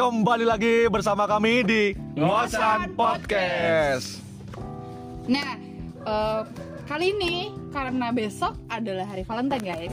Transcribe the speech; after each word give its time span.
kembali 0.00 0.48
lagi 0.48 0.88
bersama 0.88 1.28
kami 1.28 1.60
di 1.60 1.82
Ngosan 2.16 2.96
Podcast. 2.96 4.16
Nah, 5.28 5.60
eh, 6.08 6.42
kali 6.88 7.12
ini 7.12 7.52
karena 7.68 8.08
besok 8.08 8.56
adalah 8.72 9.04
hari 9.04 9.28
Valentine 9.28 9.60
guys. 9.60 9.92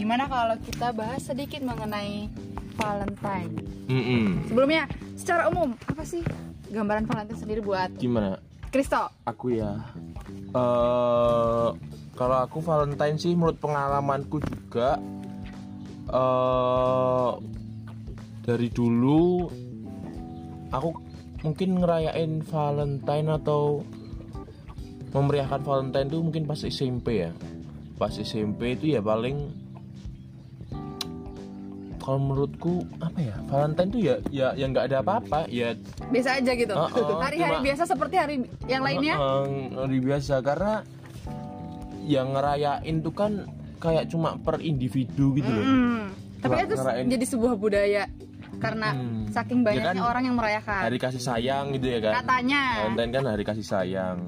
Gimana 0.00 0.24
kalau 0.24 0.56
kita 0.64 0.96
bahas 0.96 1.20
sedikit 1.20 1.60
mengenai 1.60 2.32
Valentine? 2.80 3.52
Mm-mm. 3.92 4.48
Sebelumnya, 4.48 4.88
secara 5.20 5.52
umum 5.52 5.76
apa 5.84 6.00
sih 6.00 6.24
gambaran 6.72 7.04
Valentine 7.04 7.40
sendiri 7.44 7.60
buat 7.60 7.92
Gimana? 8.00 8.40
Kristo? 8.72 9.04
Aku 9.28 9.52
ya. 9.52 9.84
eh 10.56 11.68
kalau 12.16 12.36
aku 12.40 12.64
Valentine 12.64 13.20
sih 13.20 13.36
menurut 13.36 13.60
pengalamanku 13.60 14.40
juga 14.40 14.96
eh 16.08 17.59
dari 18.50 18.66
dulu 18.66 19.46
aku 20.74 20.90
mungkin 21.46 21.78
ngerayain 21.78 22.42
Valentine 22.42 23.38
atau 23.38 23.86
memeriahkan 25.14 25.62
Valentine 25.62 26.10
itu 26.10 26.18
mungkin 26.18 26.42
pas 26.50 26.58
SMP 26.66 27.22
ya. 27.22 27.30
Pas 27.94 28.10
SMP 28.10 28.74
itu 28.74 28.90
ya 28.90 28.98
paling 28.98 29.54
kalau 32.00 32.16
menurutku 32.18 32.82
apa 32.98 33.18
ya 33.22 33.36
Valentine 33.46 33.88
tuh 33.92 34.00
ya 34.02 34.14
ya 34.34 34.48
yang 34.58 34.74
nggak 34.74 34.90
ada 34.90 34.98
apa-apa 35.04 35.46
ya 35.46 35.78
Biasa 36.10 36.42
aja 36.42 36.52
gitu. 36.58 36.74
Hari-hari 36.74 37.38
cuma- 37.38 37.66
biasa 37.70 37.82
seperti 37.86 38.14
hari 38.18 38.34
yang 38.66 38.82
lainnya. 38.82 39.14
Heeh, 39.14 39.78
hari 39.78 39.98
biasa 40.02 40.42
karena 40.42 40.82
yang 42.02 42.34
ngerayain 42.34 42.98
tuh 42.98 43.14
kan 43.14 43.46
kayak 43.78 44.10
cuma 44.10 44.34
per 44.42 44.58
individu 44.58 45.38
gitu 45.38 45.46
loh. 45.46 45.62
Hmm. 45.62 46.10
Tapi 46.40 46.66
itu 46.66 46.74
ngerayain. 46.74 47.06
jadi 47.06 47.24
sebuah 47.28 47.54
budaya 47.54 48.02
karena 48.58 48.88
Hmm. 48.90 49.28
saking 49.28 49.60
Ya 49.60 49.66
banyaknya 49.70 50.02
kan, 50.02 50.10
orang 50.10 50.24
yang 50.24 50.36
merayakan. 50.36 50.80
Hari 50.82 50.98
kasih 50.98 51.22
sayang 51.22 51.64
gitu 51.70 51.86
ya 51.86 51.98
kan. 52.00 52.12
Katanya. 52.18 52.62
Valentine 52.82 53.12
kan 53.12 53.24
hari 53.28 53.44
kasih 53.44 53.62
sayang. 53.62 54.18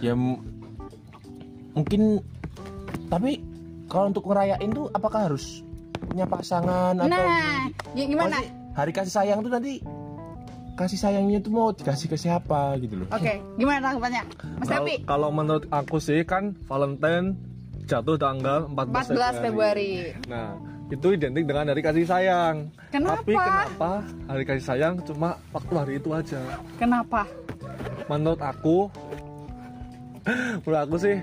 Ya 0.00 0.12
mungkin 1.70 2.18
tapi 3.06 3.42
kalau 3.86 4.08
untuk 4.08 4.24
ngerayain 4.24 4.70
tuh 4.70 4.90
apakah 4.90 5.28
harus 5.28 5.62
punya 6.00 6.24
pasangan 6.24 6.96
atau 6.96 7.06
Nah, 7.06 7.66
ya 7.92 8.04
gimana? 8.04 8.36
Pasti 8.36 8.48
hari 8.72 8.92
kasih 8.92 9.12
sayang 9.12 9.38
tuh 9.40 9.50
nanti 9.50 9.82
kasih 10.72 10.96
sayangnya 10.96 11.38
tuh 11.38 11.52
mau 11.52 11.68
dikasih 11.70 12.08
ke 12.08 12.16
siapa 12.16 12.72
gitu 12.78 13.04
loh. 13.04 13.08
Oke, 13.12 13.36
gimana 13.54 13.84
tanggapannya? 13.84 14.22
Mas 14.56 14.64
Kalau- 14.64 14.78
Tapi 14.80 14.92
Kalau 15.04 15.28
menurut 15.28 15.64
aku 15.68 16.00
sih 16.00 16.24
kan 16.24 16.56
Valentine 16.64 17.36
jatuh 17.84 18.16
tanggal 18.16 18.64
14, 18.66 19.10
14 19.10 19.34
Februari. 19.42 19.92
Nah, 20.24 20.56
itu 20.90 21.06
identik 21.10 21.46
dengan 21.46 21.70
hari 21.70 21.80
kasih 21.80 22.02
sayang. 22.02 22.66
Kenapa? 22.90 23.22
Tapi 23.22 23.34
kenapa 23.34 23.90
hari 24.26 24.44
kasih 24.44 24.64
sayang 24.66 24.94
cuma 25.02 25.38
waktu 25.50 25.72
hari 25.72 25.92
itu 25.96 26.10
aja? 26.10 26.40
Kenapa? 26.76 27.22
Menurut 28.06 28.38
aku 28.38 28.76
menurut 30.60 30.80
aku 30.84 30.96
sih 30.98 31.16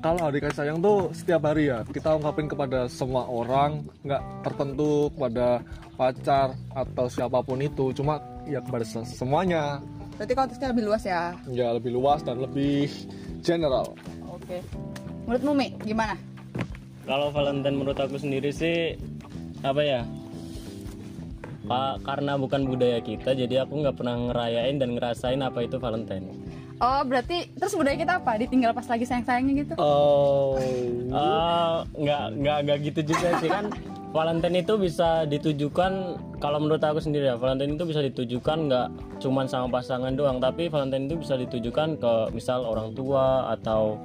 kalau 0.00 0.20
hari 0.20 0.38
kasih 0.38 0.56
sayang 0.58 0.78
tuh 0.80 1.08
setiap 1.10 1.44
hari 1.44 1.68
ya 1.68 1.84
kita 1.86 2.14
ungkapin 2.14 2.46
kepada 2.46 2.84
semua 2.86 3.24
orang 3.24 3.80
nggak 4.02 4.22
tertentu 4.42 5.08
kepada 5.12 5.60
pacar 5.94 6.46
atau 6.72 7.06
siapa 7.06 7.40
pun 7.40 7.60
itu 7.60 7.92
cuma 7.92 8.16
ya 8.44 8.60
kepada 8.60 8.84
se- 8.84 9.06
semuanya 9.06 9.78
Berarti 10.16 10.36
konteksnya 10.36 10.68
lebih 10.68 10.84
luas 10.84 11.02
ya. 11.02 11.32
ya 11.48 11.68
lebih 11.72 11.96
luas 11.96 12.20
dan 12.20 12.40
lebih 12.40 12.92
general 13.40 13.96
Oke. 14.28 14.60
Menurut 15.24 15.42
Mumi 15.44 15.68
gimana? 15.80 16.16
Kalau 17.10 17.34
Valentine 17.34 17.74
menurut 17.74 17.98
aku 17.98 18.22
sendiri 18.22 18.54
sih 18.54 18.94
apa 19.66 19.82
ya? 19.82 20.06
Pak 21.66 22.06
karena 22.06 22.38
bukan 22.38 22.70
budaya 22.70 23.02
kita, 23.02 23.34
jadi 23.34 23.66
aku 23.66 23.82
nggak 23.82 23.98
pernah 23.98 24.14
ngerayain 24.30 24.78
dan 24.78 24.94
ngerasain 24.94 25.42
apa 25.42 25.66
itu 25.66 25.82
Valentine. 25.82 26.30
Oh, 26.78 27.02
berarti 27.02 27.50
terus 27.58 27.74
budaya 27.74 27.98
kita 27.98 28.22
apa? 28.22 28.38
Ditinggal 28.38 28.70
pas 28.70 28.86
lagi 28.86 29.04
sayang-sayangnya 29.10 29.54
gitu? 29.58 29.74
oh 29.82 30.54
Eh, 31.10 31.76
nggak 31.98 32.24
nggak 32.38 32.58
nggak 32.62 32.78
gitu 32.86 33.00
juga 33.10 33.28
sih 33.42 33.50
kan. 33.50 33.74
Valentine 34.14 34.62
itu 34.62 34.74
bisa 34.78 35.26
ditujukan 35.26 35.92
kalau 36.38 36.62
menurut 36.62 36.82
aku 36.82 37.02
sendiri 37.02 37.26
ya 37.30 37.34
Valentine 37.34 37.74
itu 37.74 37.90
bisa 37.90 38.06
ditujukan 38.06 38.70
nggak 38.70 38.86
cuman 39.18 39.46
sama 39.50 39.66
pasangan 39.82 40.14
doang 40.14 40.38
tapi 40.38 40.70
Valentine 40.70 41.10
itu 41.10 41.18
bisa 41.18 41.34
ditujukan 41.38 41.98
ke 41.98 42.12
misal 42.34 42.62
orang 42.66 42.94
tua 42.94 43.50
atau 43.54 43.98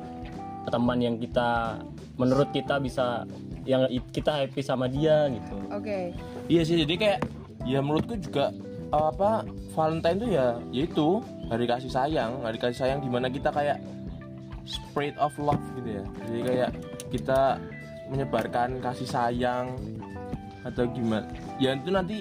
teman 0.70 1.02
yang 1.02 1.18
kita 1.18 1.82
menurut 2.16 2.50
kita 2.50 2.78
bisa 2.78 3.24
yang 3.64 3.84
kita 4.10 4.32
happy 4.38 4.60
sama 4.60 4.86
dia 4.86 5.28
gitu 5.28 5.58
Oke. 5.70 6.14
Iya 6.46 6.62
sih 6.62 6.78
jadi 6.80 6.94
kayak 6.96 7.20
ya 7.64 7.80
menurutku 7.80 8.16
juga 8.16 8.54
apa 8.90 9.44
Valentine 9.74 10.18
tuh 10.18 10.30
ya 10.30 10.48
yaitu 10.70 11.08
hari 11.46 11.66
kasih 11.66 11.90
sayang 11.90 12.40
hari 12.40 12.56
kasih 12.56 12.78
sayang 12.80 13.00
di 13.00 13.10
mana 13.10 13.28
kita 13.28 13.50
kayak 13.50 13.82
spread 14.64 15.14
of 15.18 15.34
love 15.36 15.62
gitu 15.76 16.00
ya 16.00 16.04
jadi 16.24 16.40
kayak 16.42 16.70
kita 17.10 17.58
menyebarkan 18.08 18.80
kasih 18.80 19.06
sayang 19.06 19.74
atau 20.62 20.86
gimana 20.88 21.26
ya 21.58 21.74
itu 21.74 21.90
nanti 21.90 22.18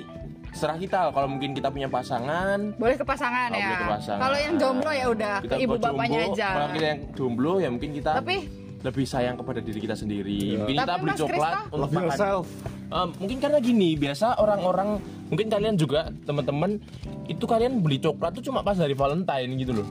serah 0.51 0.77
kita 0.77 1.11
kalau 1.11 1.27
mungkin 1.27 1.51
kita 1.51 1.67
punya 1.67 1.87
pasangan 1.87 2.73
Boleh 2.75 2.95
ke 2.95 3.03
pasangan 3.03 3.51
Oh, 3.51 3.59
ya. 3.59 3.67
boleh 3.67 3.77
ke 3.77 3.89
pasangan. 3.91 4.21
Kalau 4.23 4.39
yang 4.39 4.55
jomblo 4.55 4.91
ya 4.93 5.07
udah 5.11 5.35
ke 5.43 5.55
ibu 5.59 5.75
bapaknya 5.75 6.21
jomblo, 6.23 6.33
aja. 6.33 6.49
kalau 6.49 6.69
kita 6.71 6.87
yang 6.87 7.01
jomblo 7.13 7.53
ya 7.59 7.69
mungkin 7.69 7.91
kita 7.93 8.11
Tapi 8.15 8.37
lebih 8.85 9.05
sayang 9.05 9.35
kepada 9.35 9.59
diri 9.59 9.81
kita 9.81 9.97
sendiri 9.97 10.61
mungkin 10.61 10.77
Tapi 10.77 10.85
kita 10.85 10.95
beli 10.95 11.11
Mas 11.11 11.19
coklat 11.19 11.33
Krista? 11.33 11.61
untuk 11.67 11.81
love 11.81 11.91
makan 11.91 12.05
yourself 12.07 12.47
Eh, 12.85 13.09
mungkin 13.19 13.39
karena 13.41 13.59
gini 13.59 13.89
biasa 13.97 14.27
orang-orang 14.37 14.89
mungkin 15.27 15.47
kalian 15.49 15.75
juga 15.75 16.01
teman-teman 16.23 16.79
itu 17.27 17.43
kalian 17.43 17.81
beli 17.81 17.99
coklat 17.99 18.31
tuh 18.33 18.45
cuma 18.45 18.61
pas 18.61 18.77
hari 18.77 18.93
Valentine 18.93 19.51
gitu 19.57 19.73
loh. 19.75 19.89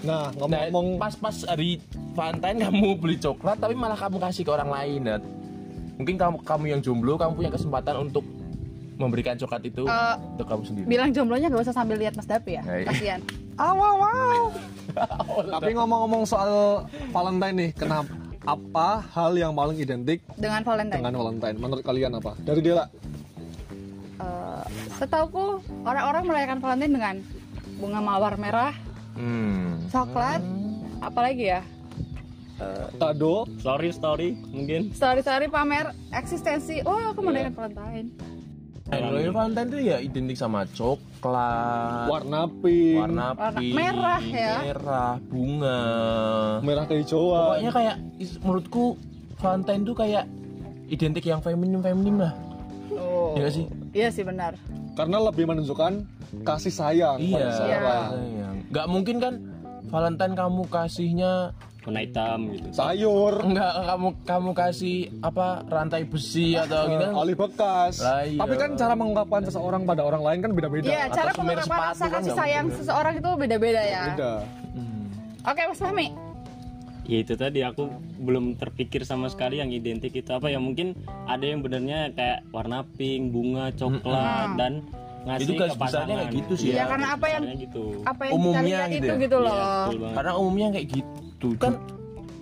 nah 0.00 0.30
Nah, 0.30 0.38
ngomong-ngomong 0.38 0.96
pas-pas 0.96 1.44
hari 1.44 1.82
Valentine 2.14 2.64
kamu 2.64 2.96
beli 2.96 3.18
coklat 3.18 3.58
tapi 3.58 3.74
malah 3.74 3.92
kamu 3.94 4.16
kasih 4.18 4.40
ke 4.40 4.50
orang 4.50 4.70
lain. 4.70 5.00
Nah, 5.02 5.18
mungkin 5.96 6.14
kamu 6.14 6.36
kamu 6.40 6.64
yang 6.68 6.80
jomblo 6.80 7.14
kamu 7.14 7.32
punya 7.34 7.50
kesempatan 7.50 7.94
untuk 8.00 8.24
memberikan 8.96 9.36
coklat 9.36 9.60
itu 9.62 9.84
Eh, 9.84 10.14
untuk 10.32 10.46
kamu 10.46 10.62
sendiri. 10.64 10.86
bilang 10.86 11.10
jomblonya 11.10 11.50
gak 11.50 11.60
usah 11.60 11.74
sambil 11.74 11.98
lihat 11.98 12.14
Mas 12.14 12.24
Dapi 12.24 12.56
ya. 12.56 12.62
Kasihan. 12.86 13.20
Wow, 13.58 13.94
wow. 13.98 14.42
Tapi 15.52 15.70
ngomong-ngomong 15.72 16.24
soal 16.24 16.84
Valentine 17.10 17.56
nih, 17.58 17.70
kenapa 17.74 18.08
apa 18.46 19.02
hal 19.10 19.34
yang 19.34 19.52
paling 19.52 19.76
identik 19.76 20.22
Dengan 20.34 20.62
Valentine. 20.62 21.02
dengan 21.02 21.14
Valentine? 21.14 21.56
Menurut 21.58 21.82
kalian 21.82 22.14
apa? 22.14 22.38
Dari 22.38 22.62
Dela. 22.62 22.86
Eh, 24.16 24.64
setauku 24.96 25.58
orang-orang 25.82 26.22
merayakan 26.24 26.58
Valentine 26.58 26.94
dengan 26.94 27.14
bunga 27.76 28.00
mawar 28.00 28.38
merah, 28.38 28.72
Hmm. 29.12 29.84
coklat, 29.88 30.40
apalagi 30.98 31.52
ya? 31.52 31.62
Kado, 32.96 33.44
story 33.60 33.92
story 33.92 34.28
mungkin 34.48 34.88
Story-story 34.88 35.44
pamer 35.46 35.92
eksistensi. 36.08 36.80
Oh, 36.80 37.12
aku 37.12 37.20
merayakan 37.20 37.52
Valentine. 37.52 38.08
Kalau 38.86 39.18
yang 39.18 39.34
Valentine 39.34 39.68
tuh 39.68 39.80
ya 39.82 39.96
identik 39.98 40.38
sama 40.38 40.62
coklat, 40.70 42.06
warna 42.06 42.46
pink, 42.62 42.94
warna 42.96 43.34
Warna 43.34 43.58
pink, 43.58 43.74
merah 43.74 44.22
ya. 44.22 44.54
merah, 44.62 45.12
bunga. 45.20 45.80
merah 46.62 46.84
kehijauan. 46.86 47.42
Pokoknya 47.50 47.72
kayak 47.74 47.96
menurutku 48.40 48.84
Valentine 49.36 49.82
tuh 49.82 49.94
kayak 49.94 50.24
identik 50.86 51.24
yang 51.24 51.42
feminim 51.42 51.82
feminim 51.82 52.22
lah. 52.22 52.32
Oh. 52.94 53.34
Iya 53.34 53.48
sih? 53.50 53.66
Iya 53.90 54.08
sih 54.08 54.22
benar. 54.22 54.54
Karena 54.94 55.18
lebih 55.20 55.44
menunjukkan 55.44 55.92
kasih 56.46 56.70
sayang 56.70 57.18
Iya. 57.18 57.34
pada 57.34 57.46
seseorang. 57.50 58.06
sayang. 58.12 58.54
Nggak 58.70 58.86
mungkin 58.86 59.16
kan 59.18 59.34
Valentine 59.86 60.34
kamu 60.34 60.62
kasihnya 60.66 61.32
warna 61.86 62.02
hitam 62.02 62.38
gitu 62.50 62.66
Sayur, 62.74 63.34
enggak 63.40 63.72
kamu 63.86 64.08
kamu 64.26 64.50
kasih 64.52 64.96
apa 65.22 65.46
rantai 65.64 66.02
besi 66.02 66.58
atau 66.58 66.90
gitu. 66.90 67.06
oli 67.14 67.32
bekas. 67.32 68.02
Lah, 68.02 68.26
iya. 68.26 68.42
Tapi 68.42 68.54
kan 68.56 68.70
cara 68.74 68.92
mengungkapkan 68.92 69.46
seseorang 69.46 69.86
pada 69.86 70.02
orang 70.02 70.20
lain 70.20 70.38
kan 70.42 70.50
beda-beda. 70.50 70.88
Iya, 70.88 71.06
cara 71.08 71.30
sepatu 71.30 71.70
rasa 71.70 72.04
kan 72.04 72.18
kasih 72.18 72.32
sayang 72.34 72.66
mungkin. 72.66 72.78
seseorang 72.82 73.14
itu 73.16 73.30
beda-beda 73.38 73.80
ya. 73.80 74.02
Beda. 74.10 74.32
Hmm. 74.72 75.06
Oke, 75.44 75.62
Mas 75.64 75.78
Fahmi. 75.78 76.08
ya 77.06 77.22
itu 77.22 77.38
tadi 77.38 77.62
aku 77.62 77.86
belum 78.18 78.58
terpikir 78.58 79.06
sama 79.06 79.30
sekali 79.30 79.62
yang 79.62 79.70
identik 79.70 80.10
itu 80.10 80.26
apa 80.26 80.50
ya 80.50 80.58
mungkin 80.58 80.98
ada 81.24 81.46
yang 81.46 81.62
benernya 81.62 82.10
kayak 82.10 82.42
warna 82.50 82.82
pink 82.98 83.30
bunga 83.30 83.70
coklat 83.70 84.58
dan 84.58 84.82
ngasih 85.22 85.54
Itu 85.54 85.78
pasangan 85.78 86.18
kayak 86.18 86.34
gitu 86.34 86.52
sih 86.56 86.68
Iya, 86.70 86.82
ya. 86.82 86.84
karena 86.90 87.06
apa 87.14 87.26
yang 87.30 87.42
gitu 87.56 88.02
apa 88.02 88.22
yang 88.26 88.32
Umumnya 88.34 88.58
kita 88.58 88.66
lihat 88.66 88.88
gitu 88.90 88.98
itu 88.98 89.06
ya? 89.06 89.22
gitu 89.22 89.36
loh. 89.38 89.54
Iya, 89.54 89.70
betul 89.86 89.96
banget. 89.96 90.16
Karena 90.18 90.32
umumnya 90.34 90.68
kayak 90.74 90.86
gitu. 90.90 91.25
Kan 91.56 91.78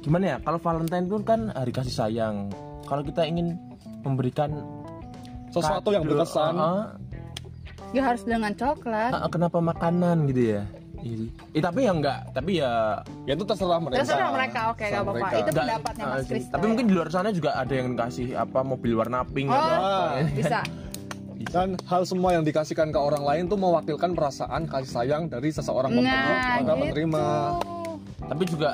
gimana 0.00 0.24
ya? 0.26 0.36
Kalau 0.38 0.58
Valentine 0.58 1.04
itu 1.04 1.16
kan 1.20 1.40
hari 1.50 1.70
kasih 1.70 1.92
sayang. 1.92 2.48
Kalau 2.82 3.00
kita 3.00 3.24
ingin 3.24 3.56
memberikan 4.00 4.52
Sesuatu 5.48 5.88
yang 5.88 6.02
berkesan. 6.02 6.54
ah, 6.54 6.98
Ya 7.90 8.02
harus 8.02 8.22
dengan 8.22 8.50
coklat. 8.50 9.12
ah, 9.12 9.28
kenapa 9.28 9.58
makanan 9.58 10.26
gitu 10.26 10.42
ya? 10.52 10.62
Iya. 10.98 11.28
Eh, 11.52 11.60
tapi 11.60 11.84
ya 11.84 11.92
enggak, 11.92 12.20
tapi 12.32 12.58
ya 12.58 12.96
Ya 13.22 13.32
itu 13.32 13.44
terserah 13.44 13.78
mereka. 13.78 14.02
Terserah 14.02 14.30
mereka, 14.30 14.60
oke 14.66 14.78
Terserah 14.78 14.90
gak 14.90 15.04
apa-apa. 15.04 15.14
mereka. 15.14 15.34
Itu 15.34 15.44
enggak, 15.44 15.62
pendapatnya 15.62 16.04
Mas. 16.08 16.24
Krista. 16.24 16.52
Tapi 16.52 16.64
mungkin 16.66 16.84
di 16.84 16.92
luar 16.92 17.08
sana 17.08 17.28
juga 17.30 17.50
ada 17.54 17.70
yang 17.70 17.88
kasih 17.94 18.28
apa 18.34 18.60
mobil 18.60 18.92
warna 18.94 19.20
pink 19.22 19.46
Oh, 19.46 19.54
atau 19.54 19.74
apa. 19.76 20.26
bisa. 20.32 20.60
Dan 21.44 21.68
hal 21.82 22.02
semua 22.02 22.30
yang 22.32 22.42
dikasihkan 22.42 22.88
ke 22.88 22.96
orang 22.96 23.20
lain 23.20 23.44
tuh 23.46 23.56
mewakilkan 23.56 24.10
perasaan 24.10 24.64
kasih 24.64 24.90
sayang 24.90 25.22
dari 25.28 25.48
seseorang 25.48 25.92
pemberi 25.92 26.08
Nah, 26.08 26.24
kepada 26.56 26.72
gitu. 26.72 26.80
penerima. 26.82 27.24
Tapi 28.24 28.42
juga 28.48 28.70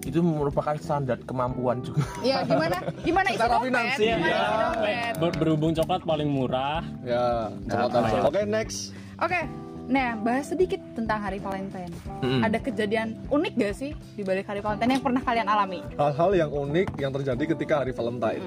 itu 0.00 0.18
merupakan 0.18 0.72
standar 0.74 1.20
kemampuan 1.22 1.80
juga. 1.80 2.00
Ya 2.22 2.40
gimana? 2.42 2.80
Gimana 3.00 3.28
isi 3.28 3.40
dompet? 3.40 3.98
Ya, 4.00 4.16
dompet? 4.16 5.12
ber- 5.16 5.36
berhubung 5.36 5.72
coklat 5.72 6.02
paling 6.02 6.26
murah 6.26 6.80
Ya, 7.02 7.52
coklat 7.66 7.90
Nah, 7.92 8.10
ya. 8.10 8.22
Oke, 8.24 8.40
next. 8.44 8.78
Oke, 9.16 9.40
nah 9.86 10.16
bahas 10.16 10.48
sedikit 10.48 10.80
tentang 10.94 11.20
Hari 11.20 11.36
Valentine. 11.38 11.92
Mm-mm. 12.18 12.40
Ada 12.40 12.58
kejadian 12.58 13.20
unik 13.28 13.52
gak 13.54 13.74
sih 13.76 13.92
di 14.14 14.22
balik 14.22 14.48
Hari 14.48 14.60
Valentine 14.60 14.96
yang 14.96 15.04
pernah 15.04 15.20
kalian 15.20 15.44
alami? 15.46 15.80
Hal-hal 15.94 16.30
yang 16.34 16.50
unik 16.50 16.88
yang 16.96 17.12
terjadi 17.12 17.42
ketika 17.50 17.74
hari 17.78 17.92
Valentine. 17.92 18.44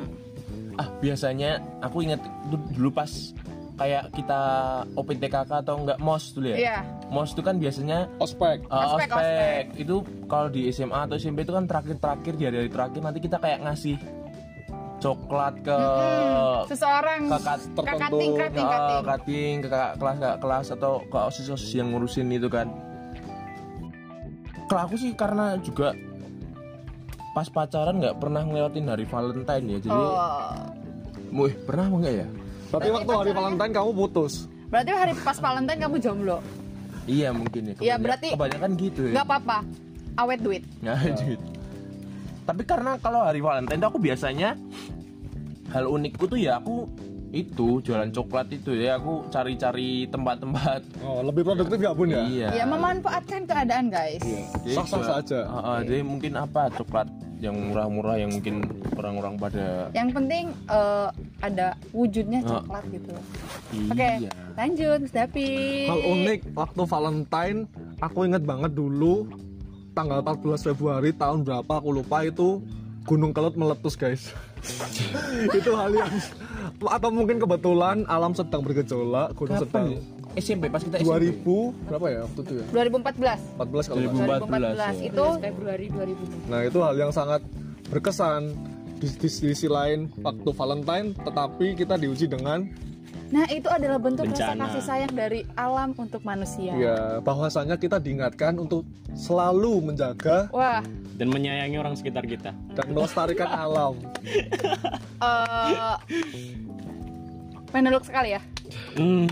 Ah, 0.73 0.89
biasanya 0.97 1.61
aku 1.79 2.01
ingat 2.01 2.17
du- 2.50 2.65
dulu 2.73 2.89
pas 2.89 3.05
kayak 3.74 4.14
kita 4.14 4.42
OPTKK 4.94 5.50
atau 5.66 5.81
enggak 5.81 5.98
MOS 5.98 6.34
dulu 6.34 6.48
ya. 6.50 6.58
Iya. 6.58 6.78
MOS 7.10 7.34
itu 7.34 7.42
kan 7.42 7.56
biasanya 7.58 8.06
Ospek. 8.18 8.66
uh, 8.68 8.94
Ospek, 8.94 9.08
ospek. 9.08 9.18
ospek. 9.18 9.64
Itu 9.78 9.96
kalau 10.25 10.48
di 10.48 10.70
SMA 10.70 11.00
atau 11.04 11.16
SMP 11.16 11.42
itu 11.42 11.52
kan 11.52 11.66
terakhir-terakhir 11.66 12.34
di 12.36 12.44
hari-hari 12.46 12.70
terakhir 12.70 13.02
nanti 13.02 13.20
kita 13.20 13.38
kayak 13.38 13.60
ngasih 13.62 13.98
coklat 14.98 15.60
ke 15.60 15.80
Seseorang 16.70 17.28
kakak 17.28 17.58
ke 17.60 17.81
kating, 17.84 18.31
kating, 18.40 18.64
Nah, 18.64 18.72
kating. 18.72 19.04
kating 19.04 19.56
ke 19.60 19.68
kakak 19.68 19.92
kelas 20.00 20.16
kakak 20.16 20.38
kelas 20.40 20.68
atau 20.72 20.94
ke 21.04 21.18
osis 21.20 21.48
osis 21.50 21.72
yang 21.74 21.92
ngurusin 21.92 22.31
itu 22.31 22.48
kan 22.48 22.72
kalau 24.66 24.88
aku 24.88 24.96
sih 24.96 25.12
karena 25.12 25.60
juga 25.60 25.92
pas 27.34 27.50
pacaran 27.50 28.00
nggak 28.00 28.16
pernah 28.16 28.48
ngelewatin 28.48 28.86
hari 28.88 29.04
Valentine 29.04 29.66
ya 29.68 29.80
jadi 29.81 29.92
Oh. 29.92 30.56
Wih, 31.34 31.54
pernah 31.66 31.90
apa 31.90 31.96
enggak 31.98 32.16
ya 32.16 32.28
Tapi 32.74 32.88
waktu 32.90 33.12
hari 33.14 33.31
Valentine 33.31 33.72
kamu 33.72 33.92
putus. 33.94 34.34
Berarti 34.66 34.90
hari 34.92 35.14
pas 35.16 35.38
Valentine 35.38 35.80
kamu 35.80 35.96
jomblo. 36.00 36.38
iya 37.06 37.30
mungkin 37.30 37.62
ya 37.68 37.74
Iya, 37.78 37.96
berarti- 37.96 38.31
kebanyakan 38.31 38.72
gitu 38.75 39.02
ya 39.06 39.14
Gak 39.14 39.25
apa-apa. 39.28 39.58
Awet 40.16 40.40
duit. 40.40 40.64
Nah, 40.80 40.98
gitu. 41.04 41.36
tapi 42.44 42.64
karena 42.64 42.96
kalau 42.98 43.22
hari 43.22 43.40
Valentine 43.40 43.78
tuh 43.78 43.88
aku 43.88 44.00
biasanya 44.00 44.56
hal 45.70 45.86
unikku 45.86 46.25
tuh 46.25 46.36
ya 46.36 46.58
aku 46.58 46.86
itu 47.30 47.81
jualan 47.81 48.08
coklat 48.08 48.46
itu 48.52 48.72
ya 48.74 48.96
aku 48.96 49.25
cari-cari 49.28 50.06
tempat-tempat 50.08 50.86
Oh, 51.02 51.22
lebih 51.22 51.42
produktif 51.44 51.78
ya 51.78 51.92
bun 51.92 52.08
ya? 52.08 52.22
iya 52.24 52.48
Ya 52.54 52.66
memanfaatkan 52.66 53.42
keadaan 53.44 53.90
guys. 53.90 54.22
Jadi 54.62 54.70
Sah-sah 54.72 55.02
saja. 55.18 55.40
Ah, 55.46 55.58
ah, 55.68 55.80
jadi 55.81 56.02
mungkin 56.02 56.34
apa 56.36 56.70
coklat 56.72 57.10
yang 57.44 57.56
murah-murah 57.60 58.16
yang 58.16 58.31
mungkin 58.31 58.63
orang-orang 58.95 59.36
pada 59.36 59.92
Yang 59.92 60.10
penting 60.16 60.45
eh, 60.66 61.07
ada 61.44 61.68
wujudnya 61.92 62.40
Ah. 62.42 62.63
coklat 62.63 62.84
gitu. 62.88 63.13
iya. 63.69 63.92
Oke, 63.92 64.10
lanjut 64.56 64.98
Mas 65.04 65.12
Dapi. 65.12 65.50
Hal 65.86 66.01
unik 66.01 66.40
waktu 66.56 66.81
Valentine, 66.88 67.60
aku 68.00 68.19
inget 68.24 68.44
banget 68.44 68.72
dulu 68.72 69.28
tanggal 69.92 70.24
14 70.24 70.63
Februari 70.63 71.12
tahun 71.12 71.44
berapa 71.44 71.74
aku 71.74 71.90
lupa 71.92 72.24
itu 72.24 72.63
Gunung 73.04 73.36
Kelut 73.36 73.60
meletus 73.60 74.00
guys. 74.00 74.31
itu 75.51 75.72
hal 75.75 75.92
yang 75.92 76.07
atau 76.80 77.10
mungkin 77.12 77.36
kebetulan 77.38 78.07
alam 78.07 78.31
sedang 78.31 78.63
bergejolak, 78.63 79.36
gunung 79.36 79.60
sedang 79.60 79.92
Kapan? 79.92 80.00
ya? 80.00 80.01
SMP 80.33 80.65
pas 80.68 80.81
kita 80.81 80.97
SMP. 80.97 81.44
2000 81.45 81.88
berapa 81.88 82.06
ya 82.07 82.19
waktu 82.25 82.39
itu 82.41 82.53
ya? 82.57 82.65
2014. 82.71 83.59
14 83.59 83.85
kalau 83.85 84.00
nggak 84.01 84.15
salah. 84.15 84.39
2014, 84.41 84.74
2014 84.74 84.74
ya. 84.74 84.89
itu 85.03 85.25
Februari 85.39 85.85
2000 85.88 86.50
Nah 86.50 86.59
itu 86.63 86.80
hal 86.80 86.95
yang 86.97 87.12
sangat 87.12 87.41
berkesan 87.88 88.41
di, 88.97 89.07
di, 89.09 89.27
di 89.27 89.30
sisi 89.30 89.68
lain 89.68 90.07
waktu 90.18 90.50
Valentine, 90.50 91.07
tetapi 91.18 91.75
kita 91.75 91.95
diuji 91.95 92.25
dengan 92.25 92.65
Nah, 93.33 93.50
itu 93.50 93.65
adalah 93.65 93.97
bentuk 93.97 94.30
rasa 94.30 94.53
Bencana. 94.53 94.63
kasih 94.69 94.83
sayang 94.85 95.09
dari 95.09 95.41
alam 95.57 95.89
untuk 95.97 96.21
manusia. 96.21 96.69
ya 96.77 97.18
bahwasanya 97.18 97.81
kita 97.81 97.97
diingatkan 97.97 98.62
untuk 98.62 98.86
selalu 99.18 99.81
menjaga 99.81 100.53
Wah, 100.53 100.86
dan 101.18 101.33
menyayangi 101.33 101.81
orang 101.81 101.97
sekitar 101.97 102.29
kita. 102.29 102.53
dan 102.53 102.86
melestarikan 102.94 103.50
alam. 103.65 103.97
eh 105.18 105.97
meneluk 107.74 108.06
sekali 108.06 108.38
ya. 108.38 108.41
Hmm. 108.94 109.25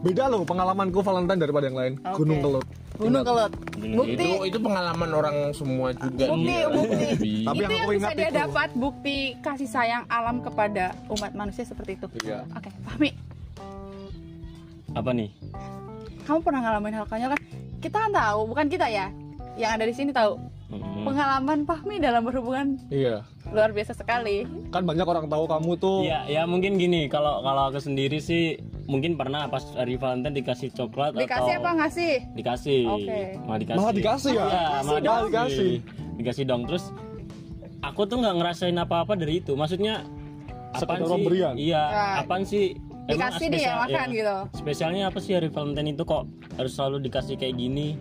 Beda 0.00 0.24
loh 0.26 0.42
pengalamanku 0.42 0.98
Valentine 0.98 1.36
daripada 1.38 1.64
yang 1.66 1.76
lain. 1.76 1.92
Oke. 2.00 2.16
Gunung 2.16 2.38
Kelut. 2.40 2.66
Gunung 2.96 3.20
Kelut. 3.22 3.52
Bukti 3.76 4.12
Itu 4.14 4.44
itu 4.46 4.58
pengalaman 4.58 5.10
orang 5.10 5.36
semua 5.52 5.92
juga 5.92 6.24
Bukti, 6.26 6.46
nih. 6.46 6.62
bukti. 6.66 7.08
Tapi- 7.10 7.44
Tapi 7.44 7.58
itu 7.58 7.64
yang 7.66 7.70
yang 7.70 7.80
aku 7.80 7.90
bisa 7.90 8.00
ingat 8.02 8.14
dia 8.14 8.26
itu. 8.26 8.38
dapat 8.38 8.68
bukti 8.74 9.16
kasih 9.38 9.68
sayang 9.68 10.02
alam 10.06 10.36
kepada 10.40 10.84
umat 11.08 11.32
manusia 11.34 11.64
seperti 11.64 11.96
itu. 11.96 12.06
Iya. 12.22 12.44
Oke, 12.50 12.68
Fahmi, 12.82 13.10
Apa 14.90 15.10
nih? 15.12 15.30
kamu 16.22 16.40
pernah 16.40 16.60
ngalamin 16.62 16.94
hal 16.94 17.06
konyol 17.06 17.30
kan? 17.30 17.40
Kita 17.80 17.96
kan 17.98 18.12
tahu, 18.12 18.40
bukan 18.46 18.66
kita 18.66 18.86
ya. 18.86 19.06
Yang 19.54 19.70
ada 19.70 19.84
di 19.84 19.94
sini 19.94 20.10
tahu. 20.10 20.32
Hmm. 20.70 21.02
Pengalaman 21.02 21.58
Fahmi 21.64 21.98
dalam 21.98 22.22
berhubungan 22.22 22.78
Iya. 22.86 23.26
luar 23.48 23.70
biasa 23.70 23.92
sekali. 23.92 24.46
Kan 24.70 24.86
banyak 24.86 25.02
orang 25.02 25.26
tahu 25.26 25.44
kamu 25.44 25.70
tuh 25.76 25.98
Ya, 26.02 26.22
ya 26.24 26.42
mungkin 26.44 26.76
gini. 26.76 27.06
Kalau 27.06 27.40
kalau 27.40 27.68
aku 27.68 27.78
sendiri 27.78 28.18
sih 28.18 28.62
mungkin 28.90 29.14
pernah 29.14 29.46
pas 29.46 29.62
hari 29.72 29.94
Valentine 29.94 30.34
dikasih 30.34 30.74
coklat 30.74 31.14
Dikasih 31.14 31.54
atau 31.54 31.62
apa 31.62 31.70
ngasih? 31.78 32.12
dikasih. 32.34 32.82
Oke. 32.90 33.20
Malah 33.40 33.58
dikasih. 33.58 33.78
Malah 33.78 33.94
dikasih 33.94 34.32
ya? 34.32 34.44
Iya, 34.44 34.66
malah 34.82 35.00
dong. 35.00 35.22
dikasih. 35.30 35.72
Dikasih 36.18 36.44
dong. 36.44 36.62
Terus 36.66 36.84
aku 37.80 38.00
tuh 38.04 38.16
nggak 38.18 38.34
ngerasain 38.36 38.74
apa-apa 38.74 39.14
dari 39.14 39.38
itu. 39.38 39.54
Maksudnya 39.54 40.02
Sekedar 40.72 41.00
sih? 41.00 41.08
pemberian. 41.08 41.54
Iya, 41.54 41.82
Ya. 41.84 42.04
apaan 42.20 42.42
sih? 42.42 42.74
Emang 43.06 43.30
Dikasih 43.32 43.46
dia 43.48 43.70
makan 43.76 44.06
gitu. 44.12 44.36
Spesialnya 44.54 45.02
apa 45.06 45.18
sih 45.18 45.32
hari 45.32 45.48
Valentine 45.48 45.90
itu 45.90 46.02
kok 46.04 46.26
harus 46.54 46.72
selalu 46.72 46.96
dikasih 47.00 47.34
kayak 47.34 47.54
gini? 47.54 47.94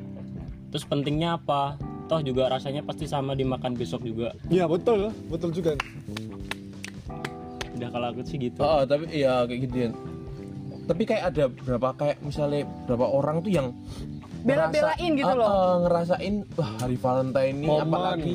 Terus 0.70 0.86
pentingnya 0.86 1.38
apa? 1.38 1.78
Toh 2.06 2.22
juga 2.22 2.50
rasanya 2.50 2.82
pasti 2.82 3.06
sama 3.06 3.34
dimakan 3.34 3.74
besok 3.74 4.02
juga. 4.02 4.34
Iya 4.50 4.66
betul, 4.66 5.14
betul 5.30 5.50
juga. 5.50 5.78
Udah 7.72 7.90
kalau 7.90 8.08
aku 8.12 8.22
sih 8.22 8.38
gitu. 8.40 8.60
Oh, 8.60 8.82
tapi 8.84 9.06
iya 9.10 9.46
kayak 9.46 9.60
gitu 9.66 9.76
ya. 9.80 9.92
Tapi 10.90 11.04
kayak 11.06 11.24
ada 11.38 11.46
berapa 11.54 11.90
kayak 11.94 12.18
misalnya 12.26 12.66
berapa 12.90 13.06
orang 13.06 13.46
tuh 13.46 13.54
yang 13.54 13.70
Bela-belain 14.40 15.12
gitu 15.20 15.34
loh. 15.36 15.48
Ah, 15.52 15.76
ngerasain 15.84 16.48
wah 16.56 16.72
hari 16.80 16.96
Valentine 16.96 17.56
ini 17.60 17.68
Momen. 17.68 17.84
apalagi 17.92 18.34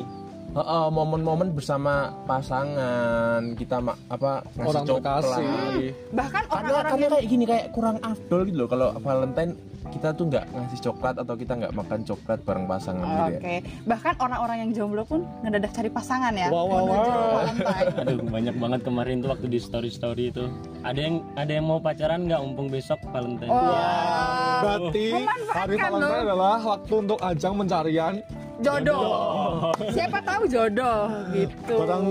ah, 0.55 0.63
ah, 0.63 0.87
momen-momen 0.87 1.51
bersama 1.51 1.93
pasangan 2.23 3.53
kita 3.53 3.77
ma- 3.77 3.99
apa 4.07 4.39
ngasih 4.55 4.65
Orang 4.65 4.85
coklat. 4.85 5.03
terkasih. 5.21 5.87
Bahkan 6.09 6.43
Karena, 6.43 6.55
orang-orang 6.55 6.83
karena 6.85 7.03
yang 7.03 7.11
kayak 7.11 7.25
gini 7.27 7.43
kayak 7.45 7.65
kurang 7.69 7.97
afdol 8.01 8.41
gitu 8.43 8.57
loh 8.57 8.67
kalau 8.67 8.87
Valentine 8.97 9.53
kita 9.85 10.09
tuh 10.11 10.25
nggak 10.27 10.45
ngasih 10.49 10.79
coklat 10.81 11.15
atau 11.15 11.35
kita 11.37 11.53
nggak 11.55 11.71
makan 11.71 11.99
coklat 12.01 12.39
bareng 12.41 12.65
pasangan 12.65 13.05
gitu 13.05 13.21
ya. 13.29 13.37
Oke, 13.37 13.55
bahkan 13.85 14.13
orang-orang 14.17 14.57
yang 14.57 14.71
jomblo 14.73 15.03
pun 15.05 15.19
ngedadak 15.39 15.71
cari 15.71 15.89
pasangan 15.89 16.33
ya. 16.33 16.47
Wow, 16.49 16.65
wow, 16.65 16.83
wow. 16.83 17.03
Valentine. 17.37 17.87
Aduh 18.01 18.17
banyak 18.25 18.55
banget 18.57 18.79
kemarin 18.81 19.15
tuh 19.21 19.29
waktu 19.29 19.47
di 19.47 19.59
story 19.61 19.89
story 19.89 20.33
itu. 20.33 20.49
Ada 20.81 20.99
yang 20.99 21.15
ada 21.35 21.51
yang 21.51 21.65
mau 21.65 21.77
pacaran 21.77 22.25
nggak 22.25 22.41
mumpung 22.41 22.67
besok 22.67 22.97
Valentine? 23.05 23.51
Wah, 23.51 24.57
Berarti 24.57 25.05
Memanfaatkan 25.11 25.53
hari 25.53 25.75
Valentine 25.77 26.01
loh. 26.01 26.25
adalah 26.25 26.55
waktu 26.65 26.93
untuk 26.95 27.19
ajang 27.21 27.53
pencarian 27.55 28.15
jodoh. 28.59 29.71
Siapa 29.91 30.19
tahu 30.21 30.43
jodoh 30.45 30.99
gitu. 31.31 31.75
Barang 31.77 32.05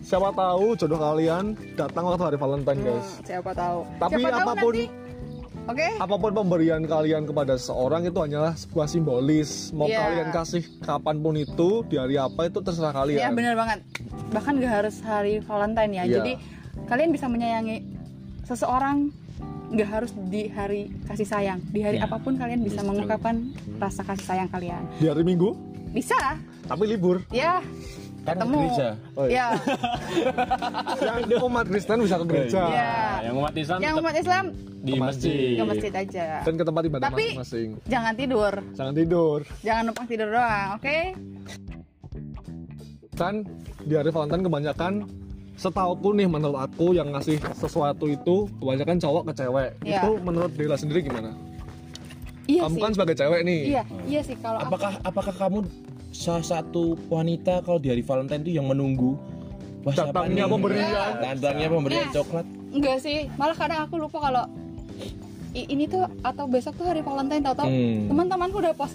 siapa 0.00 0.28
tahu 0.30 0.66
jodoh 0.76 0.98
kalian 0.98 1.44
datang 1.74 2.04
waktu 2.04 2.22
hari 2.24 2.36
Valentine 2.36 2.80
guys. 2.80 3.08
Hmm, 3.10 3.24
siapa 3.24 3.50
tahu. 3.52 3.78
Tapi 3.98 4.12
siapa 4.16 4.30
tahu 4.30 4.40
apapun- 4.44 4.74
nanti 4.76 5.08
Oke. 5.68 5.86
Apa 6.02 6.16
pun 6.16 6.32
pemberian 6.34 6.82
kalian 6.82 7.22
kepada 7.24 7.54
seseorang 7.54 8.02
itu 8.02 8.16
hanyalah 8.16 8.58
sebuah 8.58 8.90
simbolis. 8.90 9.70
Mau 9.70 9.86
Iya. 9.86 10.02
kalian 10.02 10.28
kasih 10.32 10.62
kapan 10.80 11.20
pun 11.20 11.36
itu 11.36 11.86
di 11.86 11.94
hari 11.94 12.16
apa 12.16 12.48
itu 12.48 12.58
terserah 12.58 12.90
kalian. 12.90 13.20
Ya 13.20 13.30
benar 13.30 13.54
banget. 13.54 13.78
Bahkan 14.32 14.58
gak 14.58 14.72
harus 14.72 14.98
hari 14.98 15.38
Valentine 15.38 15.92
ya. 15.92 16.02
Iya. 16.02 16.14
Jadi 16.16 16.32
kalian 16.88 17.10
bisa 17.12 17.30
menyayangi 17.30 17.86
seseorang 18.42 19.14
gak 19.70 19.88
harus 19.88 20.10
di 20.26 20.50
hari 20.50 20.90
kasih 21.06 21.28
sayang. 21.28 21.62
Di 21.70 21.84
hari 21.84 22.02
Ya, 22.02 22.08
apa 22.08 22.18
pun 22.18 22.34
kalian 22.34 22.66
bisa 22.66 22.82
mengungkapkan 22.82 23.54
rasa 23.78 24.02
kasih 24.02 24.26
sayang 24.26 24.48
kalian. 24.50 24.82
Di 24.98 25.06
hari 25.06 25.22
Minggu 25.22 25.54
Bisa. 25.90 26.18
tapi 26.64 26.86
libur. 26.86 27.18
Ya. 27.28 27.58
Kan 28.20 28.36
ke 28.36 28.44
Ketemu. 28.44 28.58
gereja. 28.60 28.88
Oh, 29.16 29.24
iya. 29.24 29.46
Ya. 29.48 29.48
Yang 31.24 31.42
umat 31.42 31.64
Kristen 31.66 31.98
bisa 31.98 32.16
ke 32.16 32.26
gereja 32.26 32.62
Iya. 32.62 32.84
Nah, 32.84 33.18
yang 33.22 33.34
umat 33.38 33.54
Islam 33.54 33.78
Yang 33.80 33.94
umat 33.96 34.14
Islam 34.14 34.44
di 34.78 34.92
ke 34.92 35.00
masjid. 35.00 35.32
ke 35.56 35.64
masjid 35.64 35.92
aja. 35.94 36.26
dan 36.40 36.54
ke 36.54 36.64
tempat 36.64 36.82
ibadah 36.84 37.04
Tapi- 37.06 37.26
masing-masing. 37.32 37.68
Jangan 37.86 38.12
tidur. 38.14 38.52
Jangan 38.72 38.94
tidur. 38.94 39.38
Jangan 39.60 39.82
numpang 39.84 40.06
tidur 40.06 40.28
doang, 40.30 40.68
oke? 40.76 40.98
Kan 43.12 43.34
di 43.80 43.94
hari 43.94 44.10
Valentine 44.10 44.42
kebanyakan 44.42 44.92
setauku 45.56 46.08
nih 46.12 46.24
menurut 46.24 46.56
aku 46.58 46.92
yang 46.92 47.10
ngasih 47.10 47.36
sesuatu 47.52 48.04
itu 48.04 48.48
kebanyakan 48.56 48.96
cowok 48.96 49.22
ke 49.26 49.32
cewek. 49.34 49.70
Iya. 49.82 49.98
Itu 49.98 50.10
menurut 50.18 50.52
Dela 50.54 50.76
sendiri 50.76 51.02
gimana? 51.02 51.32
Iya 52.50 52.60
Kamu 52.60 52.74
sih. 52.74 52.82
kan 52.82 52.90
sebagai 52.92 53.14
cewek 53.14 53.40
nih. 53.42 53.60
Iya, 53.68 53.82
iya 54.04 54.20
sih 54.20 54.34
kalau 54.36 54.58
aku 54.58 54.66
Apakah 54.68 54.92
apakah 55.02 55.34
kamu 55.36 55.58
salah 56.10 56.42
satu 56.42 56.82
wanita 57.06 57.62
kalau 57.62 57.78
di 57.78 57.88
hari 57.88 58.02
Valentine 58.02 58.42
itu 58.42 58.52
yang 58.52 58.66
menunggu 58.66 59.14
Wah, 59.80 59.94
Datangnya 59.94 60.44
pemberian. 60.44 60.90
Datangnya 61.16 61.68
pemberian 61.68 62.04
Nah. 62.04 62.12
coklat. 62.12 62.46
enggak 62.70 62.96
sih. 62.98 63.18
Malah 63.32 63.56
kadang 63.56 63.80
aku 63.82 63.94
lupa 63.96 64.18
kalau 64.20 64.44
ini 65.52 65.84
tuh 65.84 66.04
atau 66.20 66.44
besok 66.44 66.74
tuh 66.76 66.86
hari 66.86 67.00
Valentine 67.00 67.40
tau 67.40 67.54
tau 67.56 67.66
Hmm. 67.66 68.06
teman-temanku 68.06 68.58
udah 68.58 68.70
post 68.72 68.94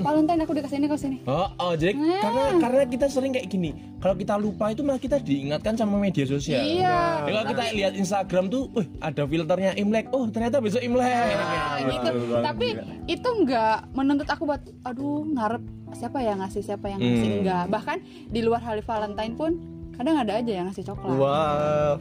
Valentine 0.00 0.40
aku 0.40 0.52
dikasih 0.54 0.76
ini 0.78 0.88
kasih 0.88 1.08
ini 1.10 1.18
Oh, 1.28 1.48
oh 1.52 1.72
jadi 1.76 1.92
Nah. 1.92 2.20
karena 2.20 2.44
karena 2.56 2.82
kita 2.88 3.06
sering 3.06 3.30
kayak 3.30 3.46
gini. 3.46 3.70
Kalau 4.00 4.16
kita 4.16 4.34
lupa 4.34 4.72
itu 4.72 4.80
malah 4.80 4.96
kita 4.96 5.20
diingatkan 5.20 5.76
sama 5.76 5.94
media 5.94 6.24
sosial. 6.24 6.64
Iya. 6.64 6.88
Ya, 7.22 7.28
kalau 7.28 7.44
kita 7.46 7.62
lihat 7.70 7.92
Instagram 7.94 8.44
tuh, 8.48 8.72
wih 8.72 8.88
ada 8.98 9.22
filternya 9.22 9.72
Imlek. 9.76 10.08
Oh, 10.10 10.24
ternyata 10.26 10.58
besok 10.58 10.80
Imlek. 10.80 11.06
Nah, 11.06 11.76
gitu. 11.84 12.10
Tapi 12.40 12.68
itu 13.06 13.28
nggak 13.28 13.76
menuntut 13.92 14.26
aku 14.26 14.42
buat 14.42 14.62
aduh 14.82 15.28
ngarep 15.28 15.62
siapa 15.92 16.18
yang 16.18 16.40
ngasih 16.40 16.62
siapa 16.64 16.86
yang 16.88 16.98
ngasih 16.98 17.28
Hmm. 17.28 17.38
enggak. 17.42 17.64
Bahkan 17.68 17.96
di 18.32 18.40
luar 18.40 18.60
hari 18.60 18.80
Valentine 18.80 19.34
pun 19.36 19.50
kadang 19.92 20.16
ada 20.16 20.40
aja 20.40 20.52
yang 20.52 20.66
ngasih 20.66 20.88
coklat. 20.88 21.14
Wow. 21.14 21.94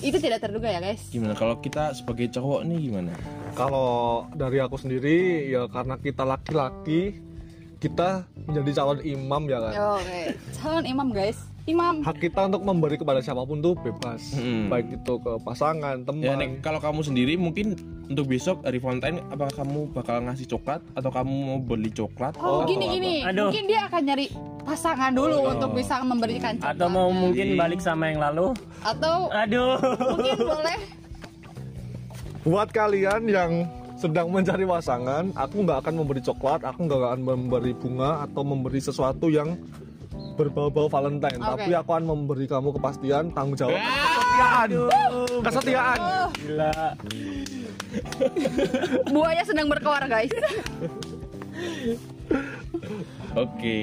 Itu 0.00 0.16
tidak 0.16 0.40
terduga 0.40 0.66
ya, 0.66 0.80
guys. 0.80 1.04
Gimana 1.08 1.32
kalau 1.32 1.56
kita 1.58 1.92
sebagai 1.92 2.32
cowok 2.32 2.64
nih 2.64 2.88
gimana? 2.88 3.12
Kalau 3.52 4.26
dari 4.32 4.58
aku 4.58 4.80
sendiri 4.80 5.48
ya 5.52 5.68
karena 5.68 6.00
kita 6.00 6.24
laki-laki 6.24 7.20
kita 7.82 8.30
menjadi 8.46 8.70
calon 8.78 9.00
imam 9.02 9.42
ya 9.50 9.58
kan. 9.58 9.72
Oke. 9.98 10.22
Calon 10.54 10.84
imam, 10.86 11.08
guys. 11.10 11.42
Imam. 11.62 12.02
Hak 12.02 12.18
kita 12.18 12.50
untuk 12.50 12.62
memberi 12.66 12.98
kepada 12.98 13.22
siapa 13.22 13.42
pun 13.46 13.62
tuh 13.62 13.78
bebas. 13.78 14.34
Hmm. 14.34 14.66
Baik 14.66 14.98
itu 14.98 15.14
ke 15.18 15.32
pasangan, 15.46 16.02
teman. 16.02 16.22
Ya, 16.22 16.34
Nek, 16.34 16.58
kalau 16.58 16.82
kamu 16.82 17.06
sendiri 17.06 17.34
mungkin 17.38 17.78
untuk 18.10 18.26
besok 18.30 18.66
hari 18.66 18.82
Valentine 18.82 19.22
apakah 19.30 19.62
kamu 19.62 19.94
bakal 19.94 20.26
ngasih 20.26 20.46
coklat 20.50 20.82
atau 20.98 21.10
kamu 21.14 21.30
mau 21.30 21.58
beli 21.62 21.90
coklat? 21.94 22.34
Oh, 22.42 22.66
atau 22.66 22.70
gini 22.70 22.86
apa? 22.86 22.94
gini. 22.98 23.14
Aduh. 23.22 23.50
Mungkin 23.54 23.66
dia 23.70 23.80
akan 23.86 24.02
nyari 24.02 24.26
pasangan 24.62 25.10
dulu 25.14 25.38
untuk 25.54 25.70
bisa 25.74 26.02
memberikan 26.02 26.58
coklat. 26.58 26.74
atau 26.78 26.86
mau 26.90 27.10
mungkin 27.10 27.58
balik 27.58 27.78
sama 27.82 28.14
yang 28.14 28.22
lalu 28.22 28.54
atau 28.86 29.26
aduh 29.34 29.74
mungkin 30.14 30.38
boleh 30.38 30.78
Buat 32.42 32.74
kalian 32.74 33.22
yang 33.26 33.52
sedang 33.94 34.26
mencari 34.26 34.66
pasangan, 34.66 35.30
aku 35.32 35.62
nggak 35.62 35.78
akan 35.86 35.94
memberi 36.02 36.18
coklat, 36.18 36.66
aku 36.66 36.90
nggak 36.90 36.98
akan 37.00 37.20
memberi 37.22 37.70
bunga 37.70 38.26
atau 38.26 38.42
memberi 38.42 38.82
sesuatu 38.82 39.30
yang 39.30 39.54
berbau-bau 40.34 40.90
Valentine. 40.90 41.38
Oke. 41.38 41.46
Tapi 41.54 41.70
aku 41.72 41.90
akan 41.92 42.04
memberi 42.04 42.50
kamu 42.50 42.74
kepastian, 42.74 43.30
tanggung 43.30 43.54
jawab, 43.54 43.78
Ah, 43.78 44.66
kesetiaan, 44.66 44.68
kesetiaan. 45.44 45.98
gila 46.34 46.74
buaya 49.06 49.42
sedang 49.44 49.68
berkoar, 49.68 50.02
guys. 50.08 50.32
Oke, 53.32 53.78